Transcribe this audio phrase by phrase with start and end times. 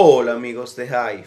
[0.00, 1.26] Hola amigos de Hive,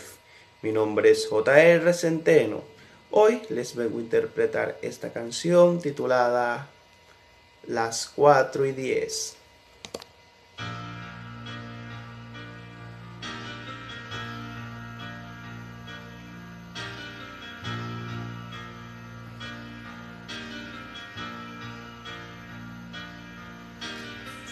[0.62, 2.62] mi nombre es JR Centeno.
[3.10, 6.70] Hoy les vengo a interpretar esta canción titulada
[7.68, 9.36] Las 4 y 10.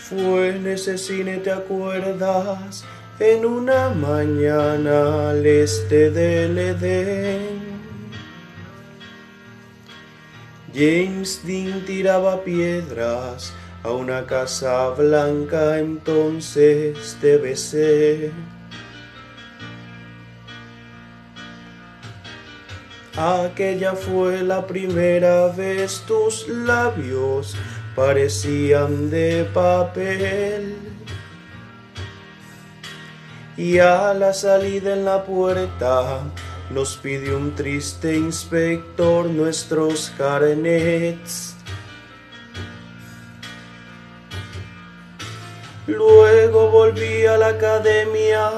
[0.10, 2.84] Fue en ese cine, ¿te acuerdas?
[3.20, 7.60] En una mañana al este del Edén.
[10.74, 13.52] James Dean tiraba piedras
[13.84, 18.32] a una casa blanca, entonces debe ser.
[23.18, 27.54] Aquella fue la primera vez tus labios
[27.98, 30.99] parecían de papel.
[33.60, 36.22] Y a la salida en la puerta
[36.70, 41.56] nos pidió un triste inspector nuestros carnets.
[45.88, 48.50] Luego volví a la academia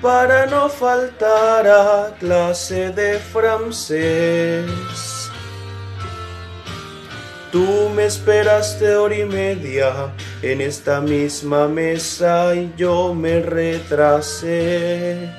[0.00, 4.70] para no faltar a clase de francés.
[7.50, 15.30] Tú me esperaste hora y media en esta misma mesa y yo me retrasé.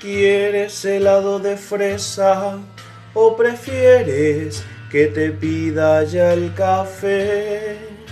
[0.00, 2.58] ¿Quieres helado de fresa
[3.14, 8.03] o prefieres que te pida ya el café.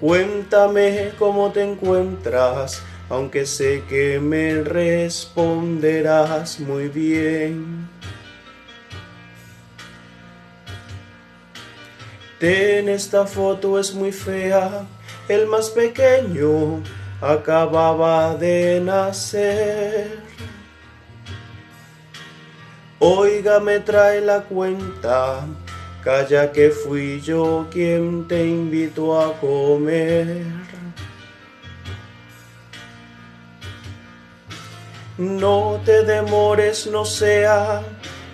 [0.00, 7.86] Cuéntame cómo te encuentras, aunque sé que me responderás muy bien.
[12.38, 14.86] Ten esta foto es muy fea,
[15.28, 16.82] el más pequeño
[17.20, 20.18] acababa de nacer.
[22.98, 25.46] Oiga, me trae la cuenta,
[26.02, 30.44] calla que fui yo quien te invitó a comer.
[35.18, 37.82] No te demores, no sea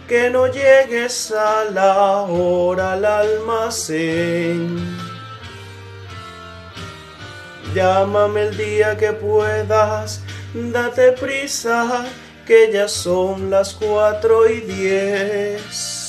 [0.07, 4.97] que no llegues a la hora al almacén.
[7.75, 10.23] Llámame el día que puedas,
[10.55, 12.07] date prisa
[12.47, 16.06] que ya son las cuatro y diez.